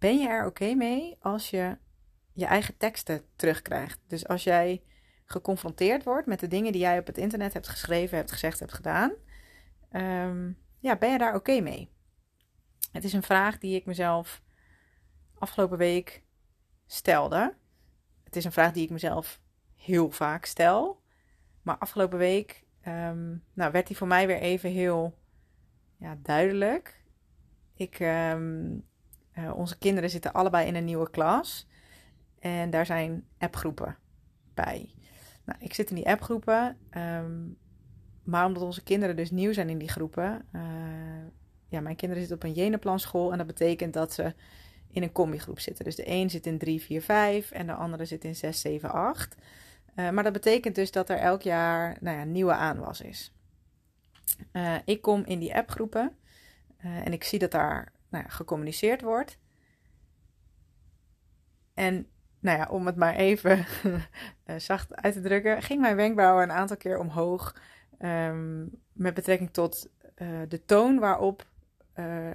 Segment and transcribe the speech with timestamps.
[0.00, 1.76] ben je er oké mee als je
[2.32, 4.00] je eigen teksten terugkrijgt?
[4.06, 4.82] Dus als jij
[5.24, 8.72] geconfronteerd wordt met de dingen die jij op het internet hebt geschreven, hebt gezegd, hebt
[8.72, 9.12] gedaan,
[9.90, 11.90] ehm, ja, ben je daar oké mee?
[12.92, 14.42] Het is een vraag die ik mezelf
[15.38, 16.22] afgelopen week
[16.86, 17.54] stelde.
[18.24, 19.40] Het is een vraag die ik mezelf
[19.76, 21.02] heel vaak stel.
[21.62, 25.18] Maar afgelopen week ehm, nou, werd die voor mij weer even heel
[25.96, 27.02] ja, duidelijk.
[27.74, 28.78] Ik, ehm,
[29.32, 31.66] eh, onze kinderen zitten allebei in een nieuwe klas.
[32.38, 33.96] En daar zijn appgroepen
[34.54, 34.94] bij.
[35.44, 36.76] Nou, ik zit in die appgroepen.
[36.96, 37.58] Um,
[38.24, 40.44] maar omdat onze kinderen dus nieuw zijn in die groepen.
[40.52, 40.62] Uh,
[41.68, 43.32] ja, mijn kinderen zitten op een Jenaplan school.
[43.32, 44.34] En dat betekent dat ze
[44.90, 45.84] in een combigroep zitten.
[45.84, 48.90] Dus de een zit in 3, 4, 5 en de andere zit in 6, 7,
[48.90, 49.36] 8.
[49.96, 53.32] Uh, maar dat betekent dus dat er elk jaar nou ja, nieuwe aanwas is.
[54.52, 56.12] Uh, ik kom in die appgroepen
[56.78, 59.38] en ik zie dat daar nou ja, gecommuniceerd wordt.
[61.74, 62.06] En
[62.40, 63.66] nou ja, om het maar even
[64.56, 67.56] zacht uit te drukken, ging mijn wenkbrauwen een aantal keer omhoog
[67.98, 69.90] um, met betrekking tot
[70.48, 71.46] de toon waarop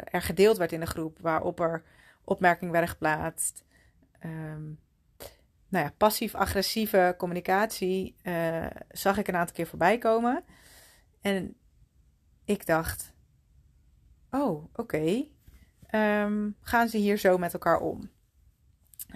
[0.05, 1.83] er gedeeld werd in de groep, waarop er
[2.23, 3.63] opmerkingen werden geplaatst.
[4.25, 4.79] Um,
[5.67, 8.15] nou ja, passief-agressieve communicatie
[8.89, 10.43] zag ik een aantal keer voorbij komen.
[11.21, 11.55] En
[12.45, 13.13] ik dacht:
[14.31, 15.27] oh, oké.
[15.95, 18.09] Um, gaan ze hier zo met elkaar om?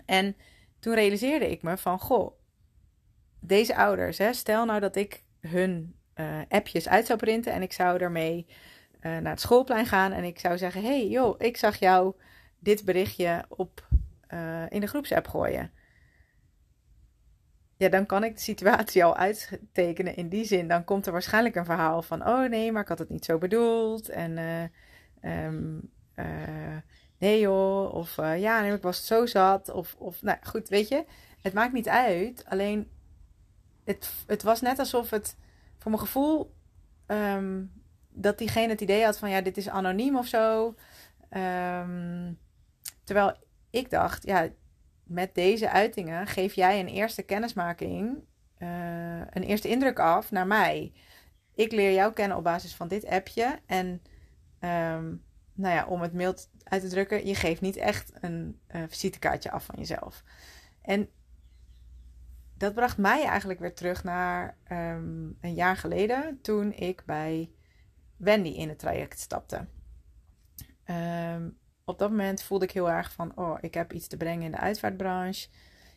[0.06, 0.36] En
[0.80, 2.40] toen realiseerde ik me van: goh,
[3.40, 7.74] deze ouders, hè, stel nou dat ik hun uh, appjes uit zou printen en ik
[7.74, 8.54] zou ermee uh,
[9.02, 12.14] naar het schoolplein gaan en ik zou zeggen: hey joh, ik zag jou
[12.60, 13.88] dit berichtje op,
[14.70, 15.72] in de groepsapp gooien
[17.80, 20.68] ja, dan kan ik de situatie al uittekenen in die zin.
[20.68, 23.38] Dan komt er waarschijnlijk een verhaal van: oh nee, maar ik had het niet zo
[23.38, 24.10] bedoeld.
[24.10, 24.38] En
[25.22, 26.78] um, uh,
[27.18, 29.70] nee joh, of uh, ja, ik was het zo zat.
[29.70, 31.06] Of, of nou goed, weet je,
[31.42, 32.46] het maakt niet uit.
[32.48, 32.92] Alleen,
[33.84, 35.36] het, het was net alsof het
[35.78, 36.54] voor mijn gevoel.
[37.08, 37.72] Um,
[38.10, 40.76] dat diegene het idee had van ja, dit is anoniem of zo.
[41.30, 42.40] Um,
[43.04, 43.38] terwijl
[43.70, 44.48] ik dacht, ja,
[45.04, 48.24] met deze uitingen geef jij een eerste kennismaking,
[48.58, 50.94] uh, een eerste indruk af naar mij.
[51.56, 53.60] Ik leer jou kennen op basis van dit appje.
[53.66, 54.02] En
[54.60, 55.24] um,
[55.60, 59.52] nou ja, om het mild uit te drukken, je geeft niet echt een uh, visitekaartje
[59.52, 60.24] af van jezelf.
[60.82, 61.10] En
[62.58, 67.52] dat bracht mij eigenlijk weer terug naar um, een jaar geleden, toen ik bij
[68.18, 69.68] Wendy in het traject stapte.
[70.86, 74.46] Um, op dat moment voelde ik heel erg van, oh, ik heb iets te brengen
[74.46, 75.48] in de uitvaartbranche.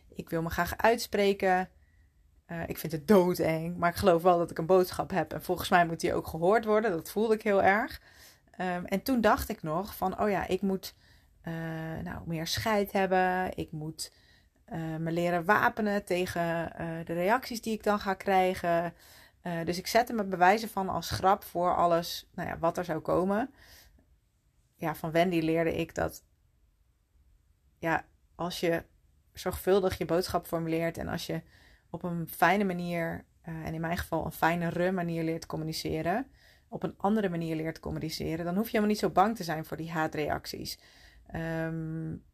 [0.08, 1.68] Ik wil me graag uitspreken.
[2.46, 5.32] Uh, ik vind het doodeng, maar ik geloof wel dat ik een boodschap heb.
[5.32, 6.90] En volgens mij moet die ook gehoord worden.
[6.90, 8.00] Dat voelde ik heel erg.
[8.58, 10.94] Um, en toen dacht ik nog van, oh ja, ik moet
[11.44, 11.54] uh,
[12.02, 13.56] nou, meer scheid hebben.
[13.56, 14.12] Ik moet
[14.72, 16.72] uh, me leren wapenen tegen
[17.04, 18.94] de reacties die ik dan ga krijgen.
[19.64, 23.00] dus ik zette me bewijzen van als grap voor alles nou ja, wat er zou
[23.00, 23.50] komen
[24.82, 26.22] ja, van Wendy leerde ik dat
[27.78, 28.84] ja, als je
[29.32, 31.42] zorgvuldig je boodschap formuleert en als je
[31.90, 36.26] op een fijne manier, en in mijn geval een fijnere manier leert communiceren,
[36.72, 39.64] op een andere manier leert communiceren, dan hoef je helemaal niet zo bang te zijn
[39.64, 40.78] voor die haatreacties.
[41.34, 42.24] Um,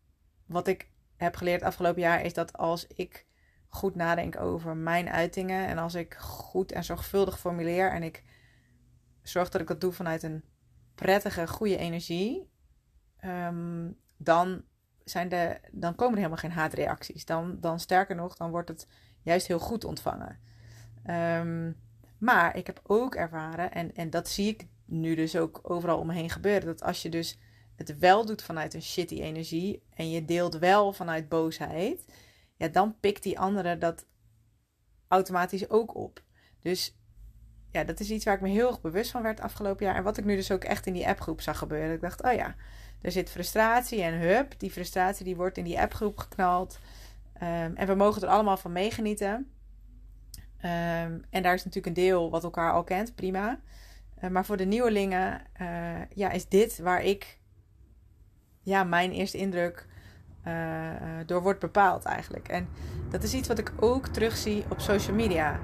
[0.46, 3.26] wat ik heb geleerd afgelopen jaar is dat als ik
[3.68, 8.24] goed nadenk over mijn uitingen en als ik goed en zorgvuldig formuleer en ik
[9.22, 10.44] zorg dat ik dat doe vanuit een
[10.94, 12.50] prettige, goede energie,
[13.24, 14.62] um, dan,
[15.04, 17.24] zijn de, dan komen er helemaal geen haatreacties.
[17.24, 18.88] Dan, dan sterker nog, dan wordt het
[19.22, 20.38] juist heel goed ontvangen.
[21.06, 21.76] Um,
[22.18, 26.06] maar ik heb ook ervaren, en, en dat zie ik nu dus ook overal om
[26.06, 27.38] me heen gebeuren, dat als je dus
[27.74, 32.04] het wel doet vanuit een shitty energie en je deelt wel vanuit boosheid,
[32.56, 34.06] ja, dan pikt die andere dat
[35.08, 36.22] automatisch ook op.
[36.60, 36.96] Dus
[37.70, 39.94] ja, dat is iets waar ik me heel erg bewust van werd afgelopen jaar.
[39.94, 41.94] En wat ik nu dus ook echt in die appgroep zag gebeuren.
[41.94, 42.54] Ik dacht, oh ja,
[43.00, 44.58] er zit frustratie en hup.
[44.58, 46.78] Die frustratie die wordt in die appgroep geknald.
[47.34, 49.50] Um, en we mogen er allemaal van meegenieten.
[50.64, 53.60] Um, en daar is natuurlijk een deel wat elkaar al kent, prima.
[54.24, 55.68] Uh, maar voor de nieuwelingen uh,
[56.14, 57.38] ja, is dit waar ik
[58.62, 59.86] ja, mijn eerste indruk
[60.46, 60.52] uh,
[61.26, 62.48] door wordt bepaald eigenlijk.
[62.48, 62.68] En
[63.10, 65.60] dat is iets wat ik ook terugzie op social media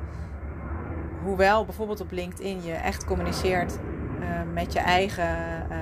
[1.22, 3.78] hoewel bijvoorbeeld op LinkedIn je echt communiceert
[4.52, 5.36] met je eigen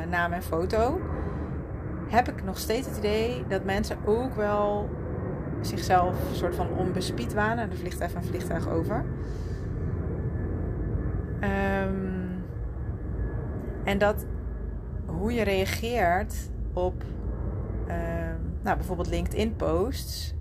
[0.08, 1.00] naam en foto,
[2.08, 4.88] heb ik nog steeds het idee dat mensen ook wel
[5.66, 7.70] zichzelf een soort van onbespied wanen.
[7.70, 9.04] Er vliegt even een vliegtuig over.
[11.40, 12.44] Um,
[13.84, 14.26] en dat
[15.06, 17.02] hoe je reageert op,
[17.88, 20.34] um, nou, bijvoorbeeld LinkedIn posts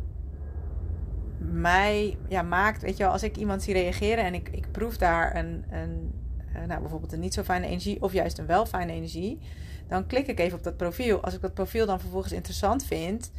[1.52, 4.98] mij ja, maakt, weet je wel, als ik iemand zie reageren en ik, ik proef
[4.98, 6.12] daar een, een
[6.56, 9.40] uh, nou, bijvoorbeeld een niet zo fijne energie of juist een wel fijne energie,
[9.88, 11.24] dan klik ik even op dat profiel.
[11.24, 13.32] Als ik dat profiel dan vervolgens interessant vind,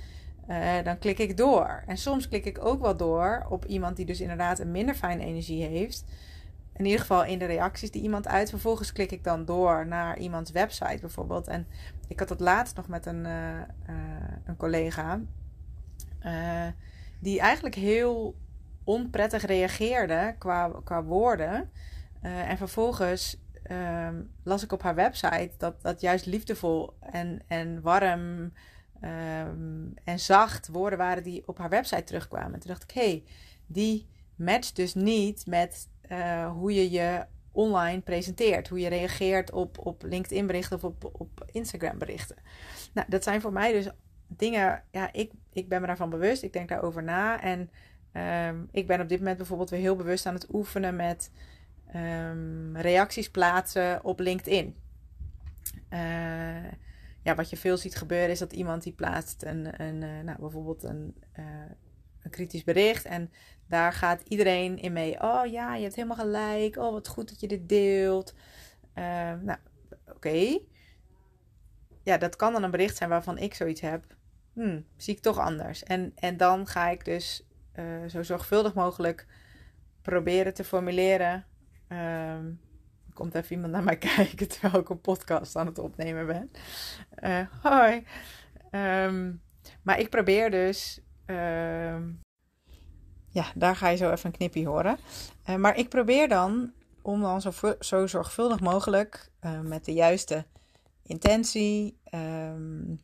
[0.48, 1.82] uh, dan klik ik door.
[1.86, 5.24] En soms klik ik ook wel door op iemand die dus inderdaad een minder fijne
[5.24, 6.04] energie heeft.
[6.72, 8.50] In ieder geval in de reacties die iemand uit.
[8.50, 11.48] Vervolgens klik ik dan door naar iemands website bijvoorbeeld.
[11.48, 11.66] En
[12.08, 13.60] ik had het laatst nog met een, uh,
[14.44, 15.20] een collega.
[17.18, 18.34] die eigenlijk heel
[18.84, 21.70] onprettig reageerde qua, qua woorden.
[22.20, 28.52] En vervolgens um, las ik op haar website dat, dat juist liefdevol en, en warm
[29.04, 32.54] um, en zacht woorden waren die op haar website terugkwamen.
[32.54, 33.24] En toen dacht ik, hé, hey,
[33.66, 34.06] die
[34.36, 38.68] matcht dus niet met uh, hoe je je online presenteert.
[38.68, 42.36] Hoe je reageert op, op LinkedIn berichten of op, op Instagram berichten.
[42.92, 43.88] Nou, dat zijn voor mij dus
[44.26, 46.42] dingen, ja, ik, ik ben me daarvan bewust.
[46.42, 47.40] Ik denk daarover na.
[47.40, 47.70] En
[48.48, 51.30] um, ik ben op dit moment bijvoorbeeld weer heel bewust aan het oefenen met
[51.94, 54.76] um, reacties plaatsen op LinkedIn.
[55.90, 55.98] Uh,
[57.22, 60.38] ja, wat je veel ziet gebeuren is dat iemand die plaatst een, een uh, nou,
[60.40, 61.44] bijvoorbeeld een, uh,
[62.22, 63.30] een kritisch bericht en
[63.68, 65.22] daar gaat iedereen in mee.
[65.22, 66.76] Oh ja, je hebt helemaal gelijk.
[66.76, 68.34] Oh, wat goed dat je dit deelt.
[69.40, 69.56] nou,
[70.06, 70.58] oké.
[72.02, 74.04] Ja, dat kan dan een bericht zijn waarvan ik zoiets heb.
[74.52, 75.82] Hmm, zie ik toch anders.
[75.82, 77.46] En, en dan ga ik dus
[78.08, 79.26] zo zorgvuldig mogelijk
[80.02, 81.46] proberen te formuleren
[81.92, 82.58] er
[83.14, 86.50] komt even iemand naar mij kijken terwijl ik een podcast aan het opnemen ben.
[87.22, 88.06] Uh, hoi.
[88.70, 89.42] Um,
[89.82, 91.00] maar ik probeer dus.
[91.26, 91.96] Uh,
[93.28, 94.98] ja, daar ga je zo even een knipje horen.
[95.48, 96.72] Uh, maar ik probeer dan
[97.02, 100.46] om dan zo, zo zorgvuldig mogelijk uh, met de juiste
[101.02, 103.00] intentie um,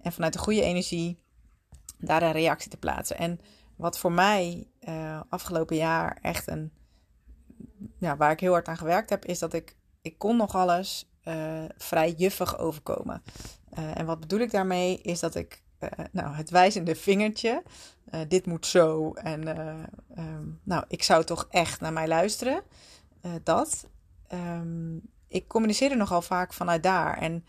[0.00, 1.22] en vanuit de goede energie
[1.98, 3.18] daar een reactie te plaatsen.
[3.18, 3.40] En
[3.76, 4.66] wat voor mij
[5.28, 6.72] afgelopen jaar echt een
[7.98, 11.10] ja, waar ik heel hard aan gewerkt heb, is dat ik, ik kon nog alles
[11.24, 13.22] uh, vrij juffig overkomen.
[13.78, 14.98] Uh, en wat bedoel ik daarmee?
[14.98, 17.62] Is dat ik uh, nou, het wijzende vingertje,
[18.28, 19.12] dit moet zo.
[19.12, 19.48] En
[20.18, 22.62] um, nou, ik zou toch echt naar mij luisteren.
[23.42, 23.86] dat.
[24.32, 27.18] Um, ik communiceer er nogal vaak vanuit daar.
[27.18, 27.44] En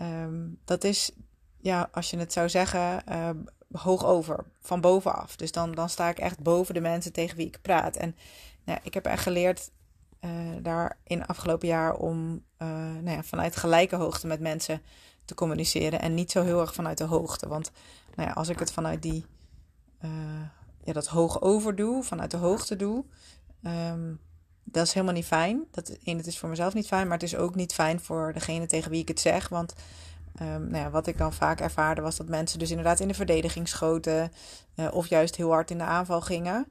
[0.00, 1.10] um, dat is,
[1.60, 3.02] ja, als je het zou zeggen,
[3.72, 5.36] hoog over, van bovenaf.
[5.36, 7.96] Dus dan, dan sta ik echt boven de mensen tegen wie ik praat.
[7.96, 8.16] En
[8.64, 9.70] nou, ik heb echt geleerd
[10.24, 10.30] uh,
[10.62, 12.68] daar in afgelopen jaar om uh,
[13.02, 14.82] nou ja, vanuit gelijke hoogte met mensen
[15.24, 16.00] te communiceren.
[16.00, 17.48] En niet zo heel erg vanuit de hoogte.
[17.48, 17.70] Want
[18.14, 19.26] nou ja, als ik het vanuit die,
[20.04, 20.10] uh,
[20.84, 23.04] ja, dat hoog over doe, vanuit de hoogte doe,
[23.62, 24.20] um,
[24.64, 25.64] dat is helemaal niet fijn.
[25.70, 28.66] Dat, het is voor mezelf niet fijn, maar het is ook niet fijn voor degene
[28.66, 29.48] tegen wie ik het zeg.
[29.48, 29.74] Want
[30.42, 33.14] Um, nou ja, wat ik dan vaak ervaarde was dat mensen dus inderdaad in de
[33.14, 34.32] verdediging schoten
[34.76, 36.66] uh, of juist heel hard in de aanval gingen.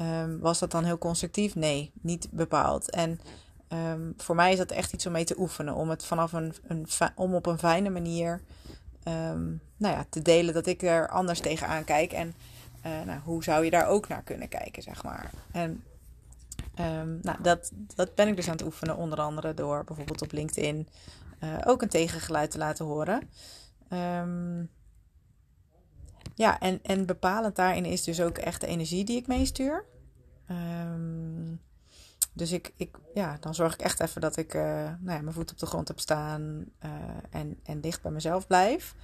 [0.00, 1.54] Um, was dat dan heel constructief?
[1.54, 2.90] Nee, niet bepaald.
[2.90, 3.20] En
[3.68, 5.74] um, voor mij is dat echt iets om mee te oefenen.
[5.74, 8.40] Om het vanaf een, een om op een fijne manier
[9.76, 12.12] nou ja, te delen dat ik er anders tegenaan kijk.
[12.12, 12.34] En
[12.86, 15.30] uh, nou, hoe zou je daar ook naar kunnen kijken, zeg maar.
[15.52, 15.82] En
[17.22, 20.88] nou, dat, dat ben ik dus aan het oefenen, onder andere door bijvoorbeeld op LinkedIn
[21.40, 23.30] uh, ook een tegengeluid te laten horen.
[23.92, 24.70] Um,
[26.34, 29.84] ja, en, en bepalend daarin is dus ook echt de energie die ik meestuur.
[30.50, 31.60] Um,
[32.32, 35.32] dus ik, ik, ja, dan zorg ik echt even dat ik uh, nou ja, mijn
[35.32, 36.90] voet op de grond heb staan uh,
[37.30, 38.94] en, en dicht bij mezelf blijf.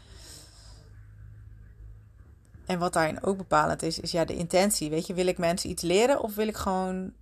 [2.66, 4.90] En wat daarin ook bepalend is, is ja, de intentie.
[4.90, 7.12] Weet je, wil ik mensen iets leren of wil ik gewoon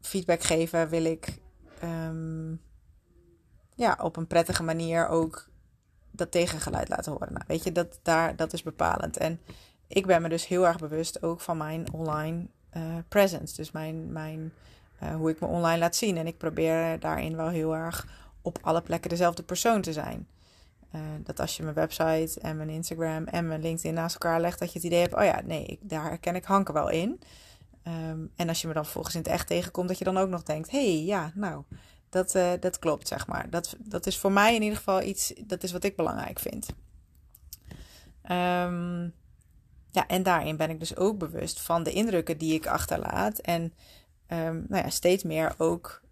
[0.00, 0.88] feedback geven?
[0.88, 1.38] Wil ik
[1.82, 2.60] um,
[3.74, 5.48] ja, op een prettige manier ook
[6.10, 7.32] dat tegengeluid laten horen.
[7.32, 9.16] Nou, weet je, dat, daar, dat is bepalend.
[9.16, 9.40] En
[9.86, 13.56] ik ben me dus heel erg bewust ook van mijn online uh, presence.
[13.56, 14.52] Dus mijn, mijn,
[15.02, 16.16] uh, hoe ik me online laat zien.
[16.16, 18.06] En ik probeer daarin wel heel erg
[18.42, 20.28] op alle plekken dezelfde persoon te zijn.
[20.94, 24.58] Uh, dat als je mijn website en mijn Instagram en mijn LinkedIn naast elkaar legt,
[24.58, 27.20] dat je het idee hebt: oh ja, nee, ik, daar herken ik Hanke wel in.
[27.86, 30.28] Um, en als je me dan volgens in het echt tegenkomt, dat je dan ook
[30.28, 31.62] nog denkt: hey, ja, nou,
[32.12, 33.50] dat, uh, dat klopt, zeg maar.
[33.50, 36.66] Dat, dat is voor mij in ieder geval iets, dat is wat ik belangrijk vind.
[38.30, 39.14] Um,
[39.90, 43.38] ja, en daarin ben ik dus ook bewust van de indrukken die ik achterlaat.
[43.38, 43.62] En
[44.28, 46.02] um, nou ja, steeds meer ook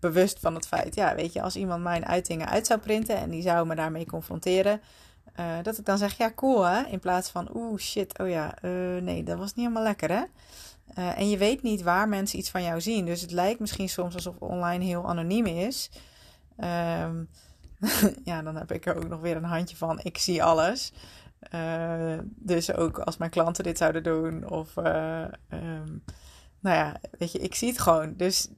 [0.00, 3.30] bewust van het feit, ja, weet je, als iemand mijn uitingen uit zou printen en
[3.30, 4.80] die zou me daarmee confronteren,
[5.40, 8.54] uh, dat ik dan zeg, ja, cool hè, in plaats van, oeh, shit, oh ja,
[8.62, 10.22] uh, nee, dat was niet helemaal lekker hè.
[10.98, 13.06] Uh, en je weet niet waar mensen iets van jou zien.
[13.06, 15.90] Dus het lijkt misschien soms alsof online heel anoniem is.
[16.58, 17.28] Um,
[18.30, 20.00] ja, dan heb ik er ook nog weer een handje van.
[20.02, 20.92] Ik zie alles.
[22.24, 24.50] dus ook als mijn klanten dit zouden doen.
[24.50, 25.98] Of, ehm,
[26.60, 28.14] nou ja, weet je, ik zie het gewoon.
[28.16, 28.48] Dus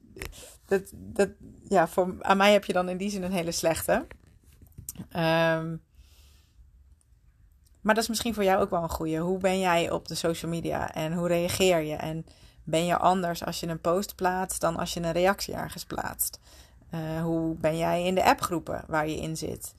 [0.65, 1.29] dat, dat,
[1.67, 4.07] ja, voor, aan mij heb je dan in die zin een hele slechte.
[5.15, 5.81] Um,
[7.87, 9.17] maar dat is misschien voor jou ook wel een goede.
[9.17, 11.95] Hoe ben jij op de social media en hoe reageer je?
[11.95, 12.25] En
[12.63, 16.39] ben je anders als je een post plaatst dan als je een reactie ergens plaatst?
[16.93, 19.73] Uh, hoe ben jij in de appgroepen waar je in zit?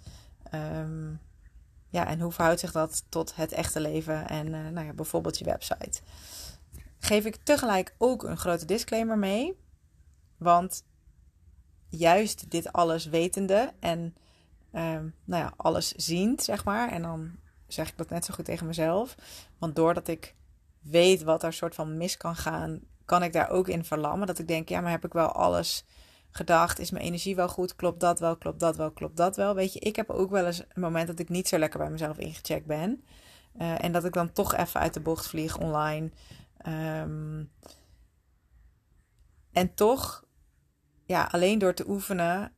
[0.55, 1.21] Um,
[1.89, 5.39] ja, en hoe verhoudt zich dat tot het echte leven en uh, nou ja, bijvoorbeeld
[5.39, 6.01] je website?
[6.99, 9.59] Geef ik tegelijk ook een grote disclaimer mee.
[10.37, 10.85] Want
[11.89, 13.99] juist dit alles wetende en
[14.73, 16.93] um, nou ja, alles ziend, zeg maar.
[16.93, 17.39] En dan
[17.69, 19.15] zeg ik dat net zo goed tegen mezelf.
[19.59, 20.35] Want doordat ik
[20.81, 24.27] weet wat er soort van mis kan gaan, kan ik daar ook in verlammen.
[24.27, 25.85] Dat ik denk, ja, maar heb ik wel alles
[26.31, 26.79] gedacht?
[26.79, 27.77] Is mijn energie wel goed?
[27.77, 28.37] Klopt dat wel?
[28.37, 28.91] Klopt dat wel?
[28.91, 29.55] Klopt dat wel?
[29.55, 31.91] Weet je, ik heb ook wel eens een moment dat ik niet zo lekker bij
[31.91, 33.05] mezelf ingecheckt ben.
[33.61, 36.11] Uh, en dat ik dan toch even uit de bocht vlieg online.
[36.67, 37.51] Um,
[39.53, 40.25] en toch,
[41.07, 42.53] ja, alleen door te oefenen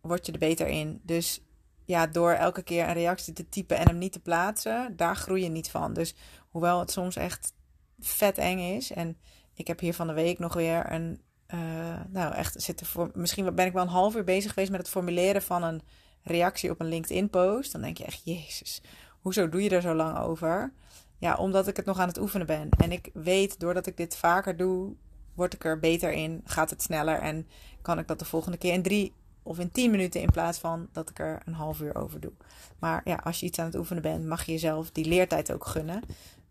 [0.00, 1.00] word je er beter in.
[1.02, 1.43] Dus
[1.84, 5.42] ja, door elke keer een reactie te typen en hem niet te plaatsen, daar groei
[5.42, 5.92] je niet van.
[5.92, 6.14] Dus
[6.48, 7.52] hoewel het soms echt
[8.00, 8.92] vet eng is.
[8.92, 9.16] En
[9.54, 11.20] ik heb hier van de week nog weer een.
[11.54, 11.60] Uh,
[12.08, 13.10] nou, echt zitten voor.
[13.14, 15.82] Misschien ben ik wel een half uur bezig geweest met het formuleren van een
[16.22, 17.72] reactie op een LinkedIn-post.
[17.72, 18.82] Dan denk je echt, Jezus,
[19.20, 20.72] hoezo doe je er zo lang over?
[21.18, 22.68] Ja, omdat ik het nog aan het oefenen ben.
[22.78, 24.94] En ik weet, doordat ik dit vaker doe,
[25.34, 26.40] word ik er beter in.
[26.44, 27.48] Gaat het sneller en
[27.82, 29.12] kan ik dat de volgende keer in drie
[29.44, 32.32] of in 10 minuten in plaats van dat ik er een half uur over doe.
[32.78, 35.66] Maar ja, als je iets aan het oefenen bent, mag je jezelf die leertijd ook
[35.66, 36.02] gunnen.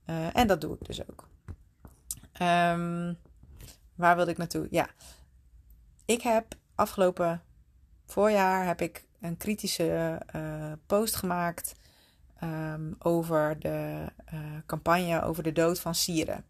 [0.06, 1.28] Uh, en dat doe ik dus ook.
[2.42, 3.18] Um,
[3.96, 4.68] waar wilde ik naartoe?
[4.70, 4.90] Ja,
[6.06, 7.42] ik heb afgelopen
[8.06, 11.76] voorjaar heb ik een kritische uh, post gemaakt
[12.44, 16.46] um, over de uh, campagne over de dood van Sieren.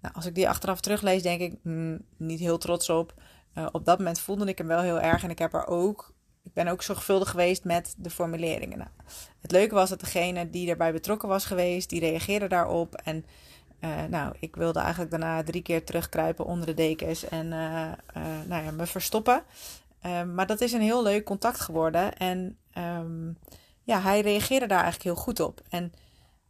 [0.00, 3.14] Nou, als ik die achteraf teruglees, denk ik mm, niet heel trots op.
[3.58, 6.12] Uh, op dat moment voelde ik hem wel heel erg en ik heb er ook.
[6.42, 8.78] Ik ben ook zorgvuldig geweest met de formuleringen.
[8.78, 8.90] Nou,
[9.40, 12.94] het leuke was dat degene die erbij betrokken was geweest, die reageerde daarop.
[12.94, 13.24] En
[13.80, 17.92] uh, nou, ik wilde eigenlijk daarna drie keer terugkruipen onder de dekens en uh,
[18.46, 19.42] nou ja, me verstoppen.
[20.00, 22.16] Ehm, maar dat is een heel leuk contact geworden.
[22.16, 23.38] En um,
[23.82, 25.60] ja, hij reageerde daar eigenlijk heel goed op.
[25.68, 25.92] En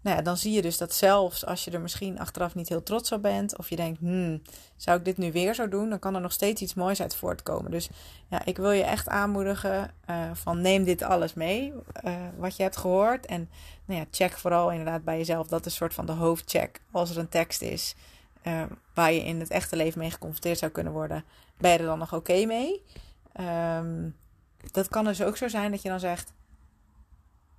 [0.04, 2.82] nou ja, dan zie je dus dat zelfs als je er misschien achteraf niet heel
[2.82, 4.42] trots op bent, of je denkt, hmm,
[4.76, 7.16] zou ik dit nu weer zo doen, dan kan er nog steeds iets moois uit
[7.16, 7.70] voortkomen.
[7.70, 7.88] Dus
[8.28, 11.72] ja, ik wil je echt aanmoedigen uh, van neem dit alles mee,
[12.04, 13.26] uh, wat je hebt gehoord.
[13.26, 13.48] En
[13.84, 16.80] nou ja, check vooral inderdaad bij jezelf, dat is een soort van de hoofdcheck.
[16.90, 17.94] Als er een tekst is
[18.42, 18.62] uh,
[18.94, 21.24] waar je in het echte leven mee geconfronteerd zou kunnen worden,
[21.58, 22.82] ben je er dan nog oké mee?
[23.40, 24.16] Um,
[24.72, 26.32] dat kan dus ook zo zijn dat je dan zegt,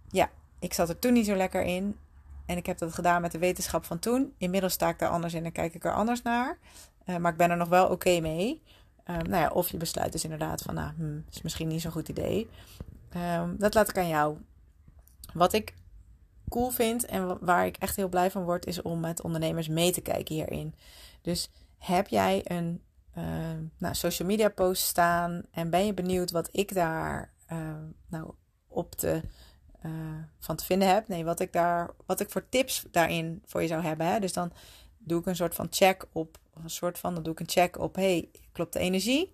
[0.09, 1.97] ja, ik zat er toen niet zo lekker in.
[2.45, 4.33] En ik heb dat gedaan met de wetenschap van toen.
[4.37, 6.57] Inmiddels sta ik daar anders in en kijk ik er anders naar.
[7.05, 8.61] Uh, maar ik ben er nog wel oké mee.
[9.09, 11.91] Um, nou ja, of je besluit dus inderdaad van, nou, hm, is misschien niet zo'n
[11.91, 12.49] goed idee.
[13.15, 14.37] Um, dat laat ik aan jou.
[15.33, 15.73] Wat ik
[16.49, 19.91] cool vind en waar ik echt heel blij van word, is om met ondernemers mee
[19.91, 20.75] te kijken hierin.
[21.21, 22.81] Dus heb jij een
[23.17, 23.23] uh,
[23.77, 27.59] nou, social media post staan en ben je benieuwd wat ik daar uh,
[28.07, 28.33] nou,
[28.67, 29.21] op de
[29.85, 29.91] uh,
[30.39, 31.07] van te vinden heb.
[31.07, 34.07] Nee, wat ik, daar, wat ik voor tips daarin voor je zou hebben.
[34.07, 34.19] Hè?
[34.19, 34.51] Dus dan
[34.97, 37.79] doe ik een soort van check op, een soort van, dan doe ik een check
[37.79, 39.33] op, hey, klopt de energie?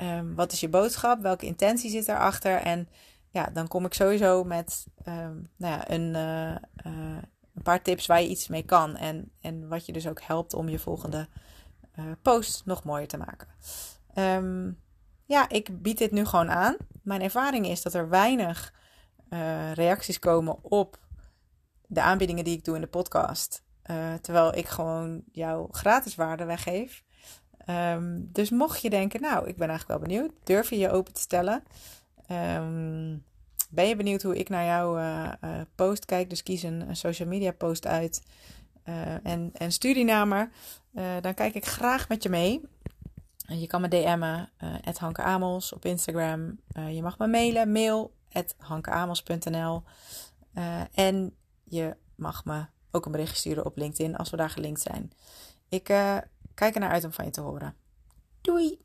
[0.00, 1.22] Um, wat is je boodschap?
[1.22, 2.56] Welke intentie zit daarachter?
[2.56, 2.88] En
[3.30, 6.50] ja, dan kom ik sowieso met um, nou ja, een, uh,
[6.92, 7.18] uh,
[7.54, 8.96] een paar tips waar je iets mee kan.
[8.96, 11.28] En, en wat je dus ook helpt om je volgende
[12.22, 13.48] post nog mooier te maken.
[14.14, 14.82] Um,
[15.26, 16.76] ja, ik bied dit nu gewoon aan.
[17.02, 18.72] Mijn ervaring is dat er weinig
[19.34, 20.98] uh, reacties komen op
[21.86, 23.62] de aanbiedingen die ik doe in de podcast.
[23.90, 27.02] Uh, terwijl ik gewoon jouw gratis waarde weggeef.
[27.68, 31.12] Um, dus mocht je denken, nou, ik ben eigenlijk wel benieuwd, durf je je open
[31.12, 31.62] te stellen?
[32.30, 33.24] Um,
[33.70, 36.30] ben je benieuwd hoe ik naar jouw uh, post kijk?
[36.30, 38.22] Dus kies een, een social media post uit
[39.22, 40.48] en, en stuur die naar me.
[41.20, 42.60] dan kijk ik graag met je mee.
[43.46, 44.50] Je kan me DM'en,
[44.86, 46.58] uh, Hanke op Instagram.
[46.90, 48.12] je mag me mailen, mail
[48.58, 49.82] hankeamels.nl.
[50.54, 54.50] Uh, eh, en je mag me ook een bericht sturen op LinkedIn als we daar
[54.50, 55.12] gelinkt zijn.
[55.68, 56.18] Ik uh,
[56.54, 57.74] kijk er naar uit om van je te horen.
[58.40, 58.83] Doei!